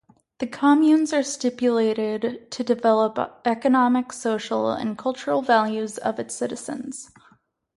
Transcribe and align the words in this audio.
The 0.39 0.47
communes 0.47 1.13
are 1.13 1.21
stipulated 1.21 2.49
to 2.49 2.63
develop 2.63 3.39
economic, 3.45 4.11
social 4.11 4.71
and 4.71 4.97
cultural 4.97 5.43
values 5.43 5.99
of 5.99 6.17
its 6.17 6.33
citizens. 6.33 7.11